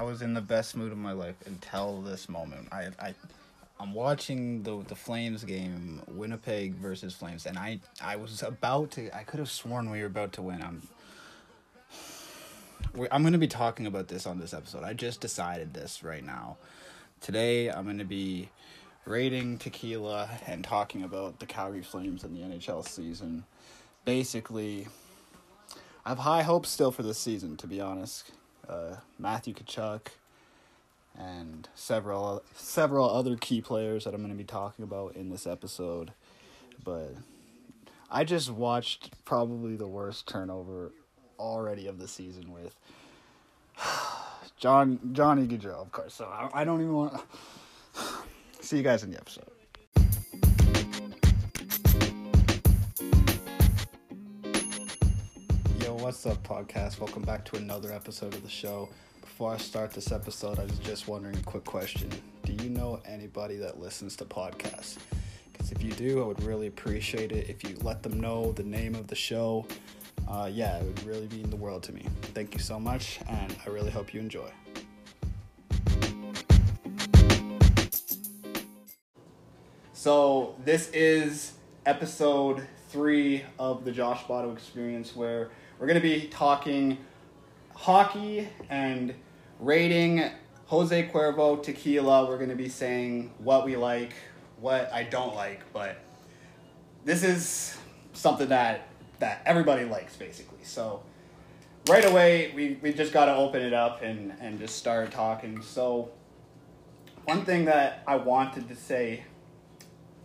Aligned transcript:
I 0.00 0.02
was 0.02 0.22
in 0.22 0.32
the 0.32 0.40
best 0.40 0.78
mood 0.78 0.92
of 0.92 0.96
my 0.96 1.12
life 1.12 1.34
until 1.44 2.00
this 2.00 2.26
moment. 2.26 2.68
I 2.72 2.88
I 2.98 3.14
I'm 3.78 3.92
watching 3.92 4.62
the 4.62 4.82
the 4.88 4.94
Flames 4.94 5.44
game, 5.44 6.00
Winnipeg 6.08 6.72
versus 6.76 7.12
Flames, 7.12 7.44
and 7.44 7.58
I 7.58 7.80
I 8.00 8.16
was 8.16 8.42
about 8.42 8.92
to. 8.92 9.14
I 9.14 9.24
could 9.24 9.40
have 9.40 9.50
sworn 9.50 9.90
we 9.90 10.00
were 10.00 10.06
about 10.06 10.32
to 10.34 10.42
win. 10.42 10.62
I'm. 10.62 10.88
I'm 13.12 13.20
going 13.22 13.34
to 13.34 13.38
be 13.38 13.46
talking 13.46 13.86
about 13.86 14.08
this 14.08 14.26
on 14.26 14.40
this 14.40 14.54
episode. 14.54 14.84
I 14.84 14.94
just 14.94 15.20
decided 15.20 15.74
this 15.74 16.02
right 16.02 16.24
now. 16.24 16.56
Today, 17.20 17.68
I'm 17.68 17.84
going 17.84 17.98
to 17.98 18.04
be 18.04 18.48
rating 19.04 19.58
tequila 19.58 20.30
and 20.46 20.64
talking 20.64 21.02
about 21.02 21.40
the 21.40 21.46
Calgary 21.46 21.82
Flames 21.82 22.24
in 22.24 22.32
the 22.32 22.40
NHL 22.40 22.88
season. 22.88 23.44
Basically, 24.06 24.88
I 26.06 26.08
have 26.08 26.20
high 26.20 26.42
hopes 26.42 26.70
still 26.70 26.90
for 26.90 27.02
this 27.02 27.18
season, 27.18 27.58
to 27.58 27.66
be 27.66 27.82
honest. 27.82 28.32
Uh, 28.70 28.96
Matthew 29.18 29.52
Tkachuk 29.52 30.02
and 31.18 31.68
several 31.74 32.42
several 32.54 33.10
other 33.10 33.36
key 33.36 33.60
players 33.60 34.04
that 34.04 34.14
I'm 34.14 34.20
going 34.20 34.30
to 34.30 34.38
be 34.38 34.44
talking 34.44 34.84
about 34.84 35.16
in 35.16 35.28
this 35.28 35.46
episode. 35.46 36.12
But 36.84 37.14
I 38.10 38.22
just 38.22 38.50
watched 38.50 39.10
probably 39.24 39.76
the 39.76 39.88
worst 39.88 40.28
turnover 40.28 40.92
already 41.38 41.88
of 41.88 41.98
the 41.98 42.06
season 42.06 42.52
with 42.52 42.76
John 44.56 45.00
Johnny 45.12 45.46
Gaudreau, 45.48 45.82
of 45.82 45.90
course. 45.90 46.14
So 46.14 46.26
I, 46.26 46.60
I 46.60 46.64
don't 46.64 46.80
even 46.80 46.94
want. 46.94 47.20
See 48.60 48.76
you 48.76 48.82
guys 48.82 49.02
in 49.02 49.10
the 49.10 49.16
episode. 49.16 49.50
What's 56.00 56.24
up, 56.24 56.42
podcast? 56.42 56.98
Welcome 56.98 57.24
back 57.24 57.44
to 57.44 57.56
another 57.56 57.92
episode 57.92 58.32
of 58.32 58.42
the 58.42 58.48
show. 58.48 58.88
Before 59.20 59.52
I 59.52 59.58
start 59.58 59.90
this 59.90 60.10
episode, 60.10 60.58
I 60.58 60.62
was 60.62 60.78
just 60.78 61.08
wondering 61.08 61.36
a 61.36 61.42
quick 61.42 61.64
question. 61.64 62.08
Do 62.42 62.54
you 62.54 62.70
know 62.70 63.02
anybody 63.04 63.56
that 63.56 63.78
listens 63.78 64.16
to 64.16 64.24
podcasts? 64.24 64.96
Because 65.52 65.72
if 65.72 65.82
you 65.82 65.92
do, 65.92 66.22
I 66.22 66.26
would 66.26 66.42
really 66.42 66.68
appreciate 66.68 67.32
it 67.32 67.50
if 67.50 67.62
you 67.62 67.76
let 67.82 68.02
them 68.02 68.18
know 68.18 68.52
the 68.52 68.62
name 68.62 68.94
of 68.94 69.08
the 69.08 69.14
show. 69.14 69.66
Uh, 70.26 70.48
yeah, 70.50 70.78
it 70.78 70.84
would 70.84 71.04
really 71.04 71.28
mean 71.28 71.50
the 71.50 71.56
world 71.56 71.82
to 71.82 71.92
me. 71.92 72.06
Thank 72.32 72.54
you 72.54 72.60
so 72.60 72.80
much, 72.80 73.20
and 73.28 73.54
I 73.66 73.68
really 73.68 73.90
hope 73.90 74.14
you 74.14 74.20
enjoy. 74.20 74.50
So, 79.92 80.54
this 80.64 80.88
is 80.94 81.52
episode 81.84 82.66
three 82.88 83.44
of 83.58 83.84
the 83.84 83.92
Josh 83.92 84.24
Botto 84.24 84.50
experience 84.54 85.14
where 85.14 85.50
we're 85.80 85.86
going 85.86 86.00
to 86.00 86.06
be 86.06 86.28
talking 86.28 86.98
hockey 87.74 88.46
and 88.68 89.14
rating 89.58 90.30
Jose 90.66 91.08
Cuervo 91.08 91.60
tequila. 91.60 92.28
We're 92.28 92.36
going 92.36 92.50
to 92.50 92.54
be 92.54 92.68
saying 92.68 93.32
what 93.38 93.64
we 93.64 93.76
like, 93.76 94.12
what 94.60 94.92
I 94.92 95.04
don't 95.04 95.34
like, 95.34 95.60
but 95.72 95.96
this 97.06 97.24
is 97.24 97.78
something 98.12 98.50
that 98.50 98.88
that 99.20 99.42
everybody 99.46 99.84
likes 99.84 100.16
basically. 100.16 100.62
So 100.62 101.02
right 101.88 102.04
away 102.04 102.52
we, 102.54 102.78
we 102.82 102.92
just 102.92 103.12
got 103.12 103.26
to 103.26 103.34
open 103.34 103.62
it 103.62 103.72
up 103.72 104.02
and, 104.02 104.34
and 104.38 104.58
just 104.58 104.76
start 104.76 105.10
talking. 105.10 105.62
So 105.62 106.10
one 107.24 107.46
thing 107.46 107.64
that 107.66 108.02
I 108.06 108.16
wanted 108.16 108.68
to 108.68 108.76
say 108.76 109.24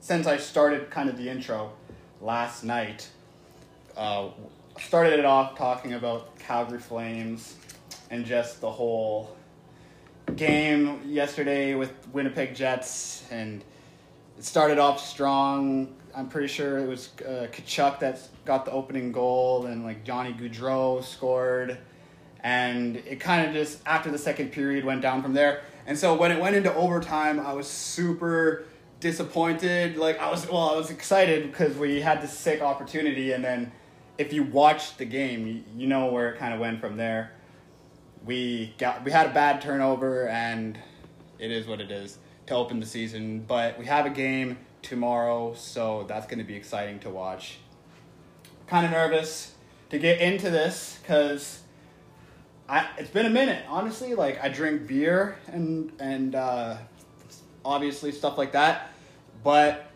since 0.02 0.28
I 0.28 0.36
started 0.36 0.90
kind 0.90 1.10
of 1.10 1.18
the 1.18 1.30
intro 1.30 1.74
last 2.22 2.64
night, 2.64 3.10
uh, 3.96 4.30
started 4.80 5.20
it 5.20 5.26
off 5.26 5.58
talking 5.58 5.94
about 5.94 6.38
Calgary 6.40 6.80
Flames 6.80 7.56
and 8.12 8.26
just 8.26 8.62
the 8.62 8.70
whole 8.70 9.36
game 10.36 11.02
yesterday 11.06 11.76
with 11.76 11.92
Winnipeg 12.14 12.56
Jets, 12.56 13.24
and 13.32 13.64
it 14.38 14.44
started 14.44 14.78
off 14.80 15.00
strong. 15.06 15.96
I'm 16.16 16.30
pretty 16.30 16.48
sure 16.48 16.78
it 16.78 16.88
was 16.88 17.10
uh, 17.22 17.48
Tkachuk 17.52 18.00
that 18.00 18.20
got 18.46 18.66
the 18.66 18.72
opening 18.72 19.12
goal, 19.12 19.66
and 19.66 19.84
like 19.84 20.04
Johnny 20.04 20.34
Gaudreau 20.34 21.04
scored, 21.04 21.78
and 22.42 22.98
it 22.98 23.20
kind 23.20 23.48
of 23.48 23.54
just 23.54 23.80
after 23.86 24.12
the 24.12 24.18
second 24.18 24.52
period 24.52 24.86
went 24.86 25.02
down 25.02 25.22
from 25.22 25.34
there. 25.34 25.62
And 25.88 25.98
so 25.98 26.16
when 26.16 26.32
it 26.32 26.40
went 26.40 26.56
into 26.56 26.74
overtime, 26.74 27.40
I 27.40 27.54
was 27.54 27.68
super 27.68 28.66
disappointed. 29.00 29.98
Like 29.98 30.20
I 30.20 30.32
was, 30.32 30.48
well, 30.50 30.70
I 30.70 30.76
was 30.76 30.90
excited 30.90 31.52
because 31.52 31.76
we 31.76 32.02
had 32.02 32.22
this 32.22 32.38
sick 32.38 32.62
opportunity, 32.62 33.32
and 33.34 33.44
then 33.44 33.72
if 34.18 34.34
you 34.34 34.44
watched 34.44 34.98
the 34.98 35.06
game, 35.06 35.48
you, 35.48 35.64
you 35.76 35.88
know 35.88 36.08
where 36.08 36.32
it 36.32 36.40
kind 36.40 36.54
of 36.54 36.60
went 36.60 36.80
from 36.80 36.98
there. 36.98 37.32
We 38.26 38.74
got 38.78 39.04
we 39.04 39.12
had 39.12 39.28
a 39.28 39.34
bad 39.34 39.62
turnover, 39.62 40.28
and 40.28 40.78
it 41.40 41.52
is 41.52 41.68
what 41.68 41.82
it 41.82 41.92
is 41.92 42.18
to 42.48 42.56
open 42.56 42.80
the 42.80 42.86
season. 42.86 43.46
But 43.48 43.78
we 43.78 43.86
have 43.86 44.06
a 44.06 44.10
game 44.10 44.58
tomorrow, 44.82 45.54
so 45.54 46.06
that's 46.08 46.26
going 46.26 46.40
to 46.40 46.46
be 46.46 46.56
exciting 46.56 47.00
to 47.00 47.10
watch. 47.10 47.58
Kind 48.68 48.86
of 48.86 48.92
nervous 48.92 49.54
to 49.90 50.00
get 50.00 50.22
into 50.22 50.50
this 50.50 51.00
because. 51.02 51.62
I, 52.68 52.88
it's 52.98 53.12
been 53.12 53.28
a 53.28 53.30
minute, 53.30 53.64
honestly. 53.70 54.16
Like 54.16 54.44
I 54.44 54.50
drink 54.50 54.88
beer 54.88 55.38
and 55.46 55.92
and 56.00 56.34
uh, 56.34 56.78
obviously 57.64 58.12
stuff 58.12 58.40
like 58.40 58.54
that. 58.54 58.90
But 59.44 59.92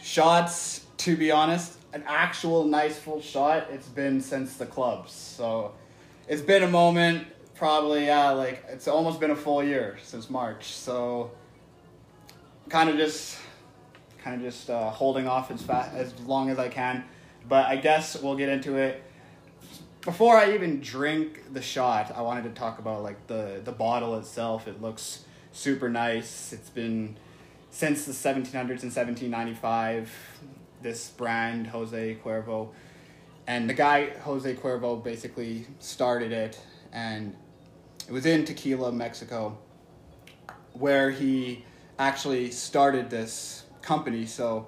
shots, 0.00 0.86
to 0.98 1.16
be 1.16 1.32
honest, 1.32 1.76
an 1.92 2.04
actual 2.06 2.64
nice 2.64 2.98
full 2.98 3.20
shot, 3.20 3.68
it's 3.70 3.88
been 3.88 4.20
since 4.20 4.56
the 4.56 4.66
clubs. 4.66 5.12
So 5.12 5.72
it's 6.28 6.42
been 6.42 6.62
a 6.62 6.68
moment, 6.68 7.26
probably, 7.54 8.06
yeah, 8.06 8.30
like 8.30 8.64
it's 8.68 8.88
almost 8.88 9.20
been 9.20 9.30
a 9.30 9.36
full 9.36 9.62
year 9.62 9.98
since 10.02 10.30
March. 10.30 10.64
So 10.72 11.32
kind 12.68 12.88
of 12.88 12.96
just 12.96 13.38
kind 14.22 14.36
of 14.36 14.42
just 14.42 14.70
uh, 14.70 14.90
holding 14.90 15.26
off 15.26 15.50
as 15.50 15.62
fast 15.62 15.94
as 15.94 16.18
long 16.20 16.50
as 16.50 16.58
I 16.58 16.68
can. 16.68 17.04
But 17.48 17.66
I 17.66 17.76
guess 17.76 18.20
we'll 18.20 18.36
get 18.36 18.48
into 18.48 18.76
it. 18.76 19.02
Before 20.02 20.36
I 20.36 20.54
even 20.54 20.80
drink 20.80 21.52
the 21.52 21.62
shot, 21.62 22.12
I 22.16 22.22
wanted 22.22 22.44
to 22.44 22.50
talk 22.50 22.78
about 22.78 23.02
like 23.02 23.26
the 23.26 23.60
the 23.64 23.72
bottle 23.72 24.16
itself. 24.18 24.66
It 24.66 24.80
looks 24.80 25.24
super 25.52 25.88
nice. 25.88 26.52
It's 26.52 26.70
been 26.70 27.16
since 27.70 28.04
the 28.04 28.12
1700s 28.12 28.82
and 28.82 28.92
1795. 28.92 30.10
This 30.82 31.08
brand, 31.10 31.68
Jose 31.68 32.16
Cuervo, 32.24 32.70
and 33.46 33.68
the 33.68 33.74
guy 33.74 34.10
Jose 34.20 34.54
Cuervo 34.54 35.02
basically 35.02 35.66
started 35.78 36.32
it, 36.32 36.58
and 36.92 37.34
it 38.08 38.12
was 38.12 38.26
in 38.26 38.44
Tequila, 38.44 38.92
Mexico, 38.92 39.58
where 40.72 41.10
he 41.10 41.64
actually 41.98 42.50
started 42.50 43.10
this 43.10 43.64
company. 43.80 44.26
So 44.26 44.66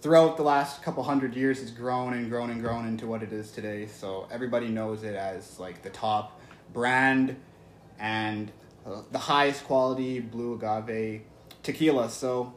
throughout 0.00 0.36
the 0.36 0.42
last 0.42 0.82
couple 0.82 1.02
hundred 1.02 1.34
years, 1.34 1.62
it's 1.62 1.70
grown 1.70 2.12
and 2.14 2.28
grown 2.30 2.50
and 2.50 2.60
grown 2.60 2.86
into 2.86 3.06
what 3.06 3.22
it 3.22 3.32
is 3.32 3.50
today. 3.50 3.86
So 3.86 4.26
everybody 4.30 4.68
knows 4.68 5.02
it 5.02 5.14
as 5.14 5.58
like 5.58 5.82
the 5.82 5.90
top 5.90 6.40
brand 6.72 7.36
and 7.98 8.50
uh, 8.86 9.02
the 9.10 9.18
highest 9.18 9.64
quality 9.64 10.20
blue 10.20 10.54
agave 10.54 11.22
tequila. 11.62 12.08
So, 12.10 12.54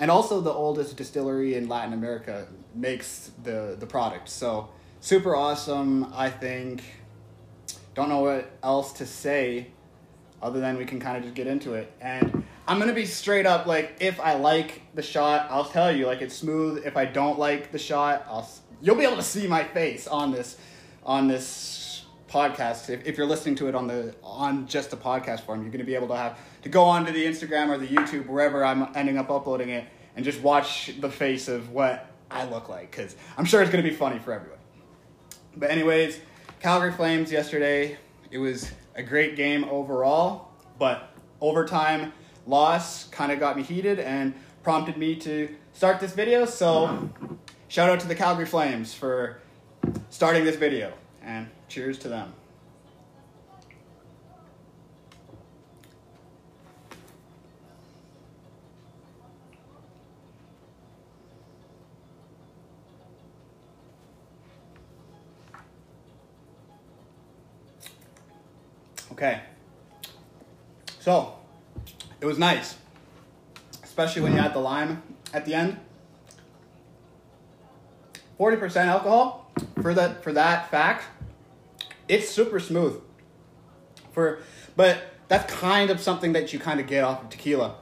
and 0.00 0.10
also 0.10 0.40
the 0.40 0.52
oldest 0.52 0.96
distillery 0.96 1.54
in 1.54 1.68
Latin 1.68 1.92
America 1.92 2.46
makes 2.74 3.30
the 3.42 3.76
the 3.78 3.86
product. 3.86 4.28
So 4.28 4.68
super 5.00 5.36
awesome. 5.36 6.12
I 6.14 6.30
think. 6.30 6.82
Don't 7.94 8.08
know 8.08 8.20
what 8.20 8.50
else 8.62 8.94
to 8.94 9.06
say, 9.06 9.66
other 10.40 10.60
than 10.60 10.78
we 10.78 10.86
can 10.86 10.98
kind 10.98 11.18
of 11.18 11.24
just 11.24 11.34
get 11.34 11.46
into 11.46 11.74
it. 11.74 11.92
And 12.00 12.42
I'm 12.66 12.78
gonna 12.78 12.94
be 12.94 13.04
straight 13.04 13.44
up. 13.44 13.66
Like 13.66 13.96
if 14.00 14.18
I 14.18 14.34
like 14.34 14.80
the 14.94 15.02
shot, 15.02 15.46
I'll 15.50 15.66
tell 15.66 15.94
you. 15.94 16.06
Like 16.06 16.22
it's 16.22 16.34
smooth. 16.34 16.86
If 16.86 16.96
I 16.96 17.04
don't 17.04 17.38
like 17.38 17.70
the 17.70 17.78
shot, 17.78 18.24
I'll. 18.28 18.48
You'll 18.80 18.96
be 18.96 19.04
able 19.04 19.16
to 19.16 19.22
see 19.22 19.46
my 19.46 19.62
face 19.62 20.08
on 20.08 20.32
this, 20.32 20.56
on 21.04 21.28
this 21.28 21.46
podcast. 22.32 22.88
If, 22.88 23.06
if 23.06 23.18
you're 23.18 23.26
listening 23.26 23.56
to 23.56 23.68
it 23.68 23.74
on 23.74 23.86
the 23.86 24.14
on 24.22 24.66
just 24.66 24.90
the 24.90 24.96
podcast 24.96 25.40
form, 25.40 25.62
you're 25.62 25.70
gonna 25.70 25.84
be 25.84 25.94
able 25.94 26.08
to 26.08 26.16
have 26.16 26.38
to 26.62 26.68
go 26.68 26.84
onto 26.84 27.12
the 27.12 27.24
Instagram 27.24 27.68
or 27.68 27.78
the 27.78 27.86
YouTube 27.86 28.26
wherever 28.26 28.64
I'm 28.64 28.88
ending 28.96 29.18
up 29.18 29.30
uploading 29.30 29.68
it 29.68 29.84
and 30.16 30.24
just 30.24 30.40
watch 30.40 30.92
the 31.00 31.10
face 31.10 31.48
of 31.48 31.70
what 31.70 32.10
I 32.30 32.44
look 32.44 32.68
like 32.68 32.90
because 32.90 33.14
I'm 33.36 33.44
sure 33.44 33.60
it's 33.60 33.70
gonna 33.70 33.82
be 33.82 33.90
funny 33.90 34.18
for 34.18 34.32
everyone. 34.32 34.58
But 35.56 35.70
anyways, 35.70 36.18
Calgary 36.60 36.92
Flames 36.92 37.30
yesterday. 37.30 37.98
It 38.30 38.38
was 38.38 38.72
a 38.94 39.02
great 39.02 39.36
game 39.36 39.64
overall, 39.64 40.48
but 40.78 41.10
overtime 41.42 42.14
loss 42.46 43.08
kind 43.08 43.30
of 43.30 43.38
got 43.38 43.58
me 43.58 43.62
heated 43.62 44.00
and 44.00 44.32
prompted 44.62 44.96
me 44.96 45.16
to 45.16 45.54
start 45.74 46.00
this 46.00 46.12
video. 46.12 46.46
So 46.46 46.86
mm-hmm. 46.86 47.34
shout 47.68 47.90
out 47.90 48.00
to 48.00 48.08
the 48.08 48.14
Calgary 48.14 48.46
Flames 48.46 48.94
for 48.94 49.38
starting 50.08 50.44
this 50.44 50.56
video 50.56 50.94
and 51.22 51.48
cheers 51.72 51.96
to 51.96 52.08
them. 52.08 52.30
Okay. 69.12 69.40
So, 71.00 71.36
it 72.20 72.26
was 72.26 72.38
nice, 72.38 72.76
especially 73.82 74.20
when 74.22 74.34
you 74.34 74.38
add 74.38 74.52
the 74.52 74.58
lime 74.58 75.02
at 75.32 75.46
the 75.46 75.54
end. 75.54 75.78
Forty 78.36 78.56
percent 78.56 78.90
alcohol 78.90 79.50
for 79.80 79.94
that 79.94 80.22
for 80.22 80.32
that 80.32 80.70
fact. 80.70 81.04
It's 82.08 82.28
super 82.28 82.60
smooth. 82.60 83.00
For 84.12 84.40
but 84.76 85.02
that's 85.28 85.52
kind 85.52 85.90
of 85.90 86.00
something 86.00 86.32
that 86.34 86.52
you 86.52 86.58
kind 86.58 86.80
of 86.80 86.86
get 86.86 87.04
off 87.04 87.22
of 87.22 87.30
tequila. 87.30 87.76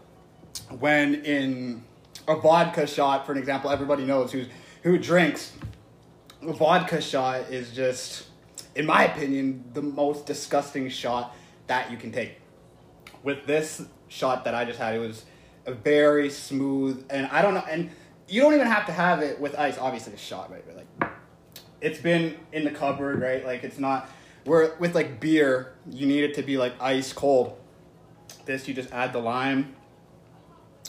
When 0.79 1.17
in 1.25 1.85
a 2.29 2.37
vodka 2.37 2.87
shot, 2.87 3.27
for 3.27 3.33
an 3.33 3.39
example, 3.39 3.71
everybody 3.71 4.05
knows 4.05 4.33
who's 4.33 4.47
who 4.83 4.99
drinks. 4.99 5.53
A 6.43 6.53
vodka 6.53 7.01
shot 7.01 7.51
is 7.51 7.73
just, 7.73 8.27
in 8.75 8.87
my 8.87 9.05
opinion, 9.05 9.65
the 9.75 9.83
most 9.83 10.27
disgusting 10.27 10.89
shot 10.89 11.37
that 11.67 11.91
you 11.91 11.97
can 11.97 12.13
take. 12.13 12.41
With 13.23 13.47
this 13.47 13.83
shot 14.09 14.45
that 14.45 14.55
I 14.55 14.65
just 14.65 14.79
had, 14.79 14.95
it 14.95 14.99
was 14.99 15.25
a 15.67 15.75
very 15.75 16.31
smooth, 16.31 17.05
and 17.11 17.27
I 17.27 17.43
don't 17.43 17.55
know, 17.55 17.65
and 17.69 17.91
you 18.27 18.41
don't 18.41 18.55
even 18.55 18.67
have 18.67 18.87
to 18.87 18.93
have 18.93 19.23
it 19.23 19.39
with 19.39 19.55
ice. 19.59 19.77
Obviously, 19.77 20.15
a 20.15 20.17
shot, 20.17 20.51
right? 20.51 20.65
Like, 20.75 20.87
it's 21.81 21.99
been 21.99 22.37
in 22.53 22.65
the 22.65 22.71
cupboard, 22.71 23.21
right? 23.21 23.45
Like, 23.45 23.65
it's 23.65 23.79
not. 23.79 24.09
Where 24.45 24.75
with 24.79 24.95
like 24.95 25.21
beer, 25.21 25.75
you 25.91 26.07
need 26.07 26.25
it 26.25 26.35
to 26.35 26.43
be 26.43 26.57
like 26.57 26.73
ice 26.81 27.13
cold. 27.13 27.59
This 28.47 28.67
you 28.67 28.75
just 28.75 28.91
add 28.91 29.13
the 29.13 29.19
lime, 29.19 29.75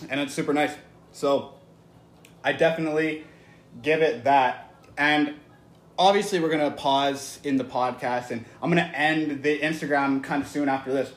and 0.09 0.19
it's 0.19 0.33
super 0.33 0.53
nice. 0.53 0.73
So, 1.11 1.55
I 2.43 2.53
definitely 2.53 3.25
give 3.81 4.01
it 4.01 4.23
that. 4.23 4.73
And 4.97 5.35
obviously, 5.99 6.39
we're 6.39 6.49
gonna 6.49 6.71
pause 6.71 7.39
in 7.43 7.57
the 7.57 7.65
podcast, 7.65 8.31
and 8.31 8.45
I'm 8.61 8.69
gonna 8.69 8.91
end 8.95 9.43
the 9.43 9.59
Instagram 9.59 10.23
kind 10.23 10.41
of 10.41 10.47
soon 10.47 10.69
after 10.69 10.93
this, 10.93 11.11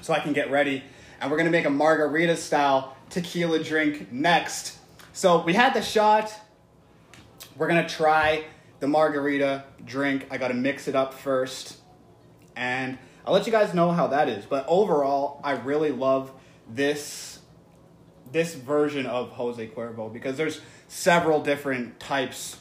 so 0.00 0.14
I 0.14 0.20
can 0.20 0.32
get 0.32 0.50
ready. 0.50 0.82
And 1.20 1.30
we're 1.30 1.36
gonna 1.36 1.50
make 1.50 1.66
a 1.66 1.70
margarita 1.70 2.36
style 2.36 2.96
tequila 3.10 3.62
drink 3.62 4.10
next. 4.10 4.78
So 5.12 5.42
we 5.42 5.52
had 5.52 5.74
the 5.74 5.82
shot. 5.82 6.32
We're 7.56 7.68
gonna 7.68 7.88
try 7.88 8.44
the 8.80 8.88
margarita 8.88 9.64
drink. 9.84 10.26
I 10.30 10.38
gotta 10.38 10.54
mix 10.54 10.88
it 10.88 10.96
up 10.96 11.14
first, 11.14 11.78
and 12.56 12.98
I'll 13.24 13.32
let 13.32 13.46
you 13.46 13.52
guys 13.52 13.72
know 13.74 13.92
how 13.92 14.08
that 14.08 14.28
is. 14.28 14.44
But 14.44 14.64
overall, 14.66 15.40
I 15.44 15.52
really 15.52 15.92
love 15.92 16.32
this 16.68 17.38
this 18.32 18.54
version 18.54 19.06
of 19.06 19.30
Jose 19.30 19.66
Cuervo 19.68 20.12
because 20.12 20.36
there's 20.36 20.60
several 20.88 21.42
different 21.42 22.00
types 22.00 22.58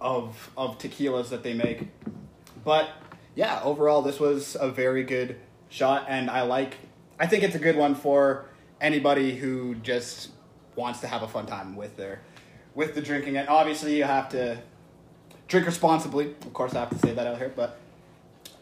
of 0.00 0.50
of 0.56 0.78
tequilas 0.78 1.30
that 1.30 1.42
they 1.42 1.54
make. 1.54 1.88
But 2.64 2.90
yeah, 3.34 3.60
overall 3.62 4.02
this 4.02 4.20
was 4.20 4.56
a 4.60 4.70
very 4.70 5.04
good 5.04 5.36
shot 5.68 6.06
and 6.08 6.28
I 6.28 6.42
like 6.42 6.76
I 7.18 7.26
think 7.26 7.42
it's 7.42 7.54
a 7.54 7.58
good 7.58 7.76
one 7.76 7.94
for 7.94 8.46
anybody 8.80 9.36
who 9.36 9.74
just 9.76 10.30
wants 10.74 11.00
to 11.00 11.06
have 11.06 11.22
a 11.22 11.28
fun 11.28 11.46
time 11.46 11.76
with 11.76 11.96
their 11.96 12.22
with 12.74 12.94
the 12.94 13.00
drinking 13.00 13.36
and 13.36 13.48
obviously 13.48 13.96
you 13.96 14.04
have 14.04 14.28
to 14.30 14.58
drink 15.52 15.66
responsibly. 15.66 16.30
Of 16.30 16.52
course 16.52 16.74
I 16.74 16.80
have 16.80 16.90
to 16.90 16.98
say 16.98 17.12
that 17.12 17.26
out 17.26 17.36
here, 17.38 17.52
but 17.54 17.78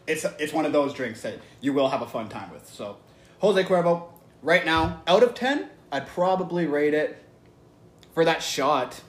it's 0.05 0.25
it's 0.37 0.53
one 0.53 0.65
of 0.65 0.73
those 0.73 0.93
drinks 0.93 1.21
that 1.21 1.39
you 1.61 1.73
will 1.73 1.87
have 1.87 2.01
a 2.01 2.07
fun 2.07 2.29
time 2.29 2.51
with. 2.51 2.67
So 2.69 2.97
Jose 3.39 3.63
Cuervo, 3.63 4.09
right 4.43 4.65
now, 4.65 5.01
out 5.07 5.23
of 5.23 5.33
ten, 5.33 5.69
I'd 5.91 6.05
probably 6.05 6.67
rate 6.67 6.93
it 6.93 7.23
for 8.13 8.25
that 8.25 8.43
shot. 8.43 9.01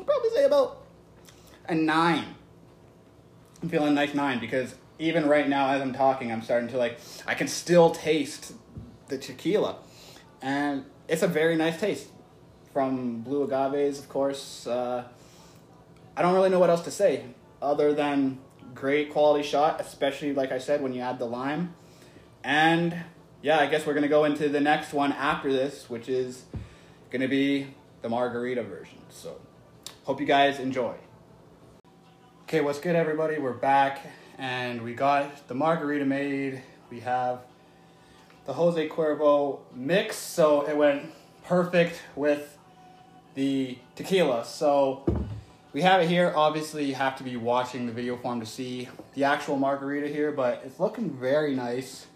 I'd 0.00 0.06
probably 0.06 0.30
say 0.30 0.44
about 0.44 0.82
a 1.68 1.74
nine. 1.74 2.34
I'm 3.62 3.68
feeling 3.68 3.88
a 3.88 3.92
nice 3.92 4.14
nine 4.14 4.40
because 4.40 4.74
even 4.98 5.28
right 5.28 5.46
now, 5.46 5.68
as 5.68 5.82
I'm 5.82 5.92
talking, 5.92 6.32
I'm 6.32 6.42
starting 6.42 6.68
to 6.70 6.78
like, 6.78 6.98
I 7.26 7.34
can 7.34 7.48
still 7.48 7.90
taste 7.90 8.54
the 9.08 9.18
tequila. 9.18 9.76
And 10.40 10.86
it's 11.08 11.22
a 11.22 11.28
very 11.28 11.56
nice 11.56 11.78
taste 11.78 12.08
from 12.72 13.20
Blue 13.20 13.46
Agaves, 13.46 13.98
of 13.98 14.08
course. 14.08 14.66
Uh, 14.66 15.04
I 16.16 16.22
don't 16.22 16.34
really 16.34 16.48
know 16.48 16.58
what 16.58 16.70
else 16.70 16.82
to 16.82 16.90
say 16.90 17.24
other 17.60 17.92
than 17.92 18.38
great 18.74 19.12
quality 19.12 19.46
shot, 19.46 19.80
especially, 19.80 20.32
like 20.32 20.50
I 20.52 20.58
said, 20.58 20.82
when 20.82 20.94
you 20.94 21.00
add 21.00 21.18
the 21.18 21.26
lime. 21.26 21.74
And 22.42 22.96
yeah, 23.42 23.58
I 23.58 23.66
guess 23.66 23.86
we're 23.86 23.92
to 24.02 24.08
go 24.08 24.24
into 24.24 24.48
the 24.48 24.60
next 24.60 24.92
one 24.92 25.12
after 25.12 25.52
this, 25.52 25.90
which 25.90 26.08
is 26.08 26.44
to 27.12 27.28
be 27.28 27.68
the 28.02 28.08
margarita 28.08 28.62
version. 28.62 28.98
So, 29.08 29.40
hope 30.04 30.20
you 30.20 30.26
guys 30.26 30.58
enjoy. 30.58 30.94
Okay, 32.44 32.60
what's 32.60 32.78
good, 32.78 32.94
everybody? 32.94 33.38
We're 33.38 33.52
back 33.52 34.06
and 34.38 34.82
we 34.82 34.94
got 34.94 35.48
the 35.48 35.54
margarita 35.54 36.04
made. 36.04 36.62
We 36.90 37.00
have 37.00 37.40
the 38.44 38.52
Jose 38.52 38.88
Cuervo 38.88 39.60
mix, 39.74 40.16
so 40.16 40.62
it 40.62 40.76
went 40.76 41.12
perfect 41.44 42.00
with 42.14 42.56
the 43.34 43.78
tequila. 43.96 44.44
So, 44.44 45.04
we 45.76 45.82
have 45.82 46.00
it 46.00 46.08
here. 46.08 46.32
Obviously, 46.34 46.86
you 46.86 46.94
have 46.94 47.16
to 47.16 47.22
be 47.22 47.36
watching 47.36 47.84
the 47.84 47.92
video 47.92 48.16
form 48.16 48.40
to 48.40 48.46
see 48.46 48.88
the 49.12 49.24
actual 49.24 49.58
margarita 49.58 50.08
here, 50.08 50.32
but 50.32 50.62
it's 50.64 50.80
looking 50.80 51.10
very 51.10 51.54
nice. 51.54 52.06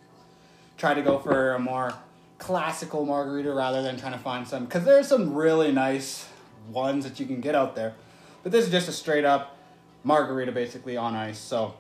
Try 0.78 0.94
to 0.94 1.02
go 1.02 1.18
for 1.18 1.52
a 1.52 1.58
more 1.58 1.92
classical 2.38 3.04
margarita 3.04 3.52
rather 3.52 3.82
than 3.82 3.98
trying 3.98 4.14
to 4.14 4.18
find 4.18 4.48
some 4.48 4.64
because 4.64 4.86
there's 4.86 5.06
some 5.06 5.34
really 5.34 5.72
nice 5.72 6.26
ones 6.70 7.04
that 7.04 7.20
you 7.20 7.26
can 7.26 7.42
get 7.42 7.54
out 7.54 7.76
there. 7.76 7.94
But 8.42 8.52
this 8.52 8.64
is 8.64 8.70
just 8.70 8.88
a 8.88 8.92
straight 8.92 9.26
up 9.26 9.58
margarita 10.04 10.52
basically 10.52 10.96
on 10.96 11.14
ice. 11.14 11.38
So 11.38 11.74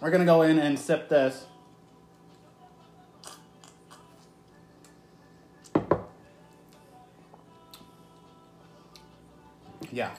we're 0.00 0.10
gonna 0.10 0.24
go 0.24 0.42
in 0.42 0.58
and 0.58 0.76
sip 0.76 1.08
this. 1.08 1.46
Yeah. 9.92 10.10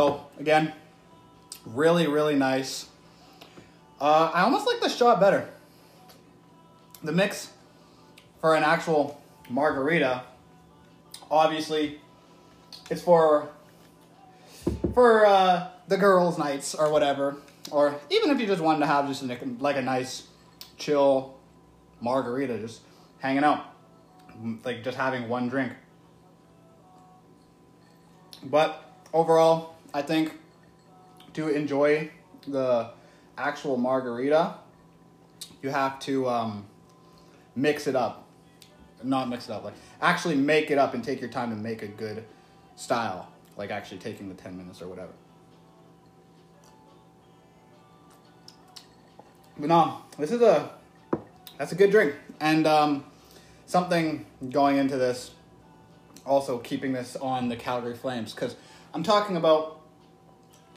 So 0.00 0.24
again, 0.38 0.72
really, 1.66 2.06
really 2.06 2.34
nice. 2.34 2.88
Uh, 4.00 4.30
I 4.32 4.40
almost 4.44 4.66
like 4.66 4.80
the 4.80 4.88
shot 4.88 5.20
better. 5.20 5.46
The 7.04 7.12
mix 7.12 7.52
for 8.40 8.54
an 8.54 8.62
actual 8.62 9.20
margarita, 9.50 10.22
obviously, 11.30 12.00
it's 12.88 13.02
for 13.02 13.50
for 14.94 15.26
uh, 15.26 15.68
the 15.88 15.98
girls' 15.98 16.38
nights 16.38 16.74
or 16.74 16.90
whatever, 16.90 17.36
or 17.70 18.00
even 18.08 18.30
if 18.30 18.40
you 18.40 18.46
just 18.46 18.62
wanted 18.62 18.78
to 18.78 18.86
have 18.86 19.06
just 19.06 19.22
a, 19.22 19.38
like 19.58 19.76
a 19.76 19.82
nice, 19.82 20.28
chill 20.78 21.34
margarita, 22.00 22.58
just 22.58 22.80
hanging 23.18 23.44
out, 23.44 23.66
like 24.64 24.82
just 24.82 24.96
having 24.96 25.28
one 25.28 25.50
drink. 25.50 25.74
But 28.42 28.82
overall, 29.12 29.74
I 29.92 30.02
think 30.02 30.38
to 31.34 31.48
enjoy 31.48 32.10
the 32.46 32.90
actual 33.36 33.76
margarita, 33.76 34.54
you 35.62 35.70
have 35.70 35.98
to 36.00 36.28
um, 36.28 36.66
mix 37.56 37.86
it 37.86 37.96
up. 37.96 38.26
Not 39.02 39.30
mix 39.30 39.48
it 39.48 39.52
up, 39.52 39.64
like 39.64 39.74
actually 40.02 40.34
make 40.34 40.70
it 40.70 40.76
up 40.76 40.92
and 40.92 41.02
take 41.02 41.20
your 41.20 41.30
time 41.30 41.48
to 41.50 41.56
make 41.56 41.82
a 41.82 41.86
good 41.86 42.22
style. 42.76 43.28
Like 43.56 43.70
actually 43.70 43.98
taking 43.98 44.28
the 44.28 44.34
10 44.34 44.56
minutes 44.56 44.82
or 44.82 44.88
whatever. 44.88 45.12
But 49.58 49.68
no, 49.68 50.02
this 50.18 50.30
is 50.30 50.42
a 50.42 50.70
that's 51.56 51.72
a 51.72 51.74
good 51.74 51.90
drink. 51.90 52.14
And 52.40 52.66
um, 52.66 53.04
something 53.66 54.26
going 54.50 54.76
into 54.76 54.96
this, 54.96 55.32
also 56.26 56.58
keeping 56.58 56.92
this 56.92 57.16
on 57.16 57.48
the 57.48 57.56
Calgary 57.56 57.94
Flames, 57.94 58.34
because 58.34 58.56
I'm 58.94 59.02
talking 59.02 59.36
about 59.36 59.79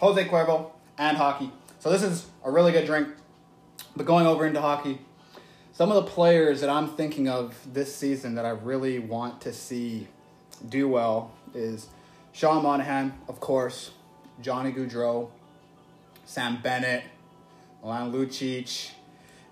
Jose 0.03 0.25
Cuervo 0.25 0.69
and 0.97 1.15
hockey. 1.15 1.49
So 1.79 1.89
this 1.89 2.03
is 2.03 2.25
a 2.43 2.51
really 2.51 2.73
good 2.73 2.85
drink. 2.85 3.07
But 3.95 4.05
going 4.05 4.27
over 4.27 4.45
into 4.45 4.59
hockey, 4.59 4.99
some 5.71 5.93
of 5.93 5.95
the 5.95 6.11
players 6.11 6.59
that 6.59 6.69
I'm 6.69 6.89
thinking 6.89 7.29
of 7.29 7.55
this 7.73 7.95
season 7.95 8.35
that 8.35 8.45
I 8.45 8.49
really 8.49 8.99
want 8.99 9.39
to 9.43 9.53
see 9.53 10.09
do 10.67 10.89
well 10.89 11.31
is 11.53 11.87
Sean 12.33 12.63
Monahan, 12.63 13.13
of 13.29 13.39
course, 13.39 13.91
Johnny 14.41 14.73
Gaudreau, 14.73 15.29
Sam 16.25 16.61
Bennett, 16.61 17.05
Milan 17.81 18.11
Lucic, 18.11 18.91